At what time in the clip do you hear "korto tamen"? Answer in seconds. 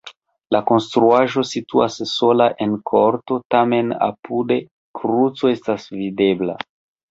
2.93-3.93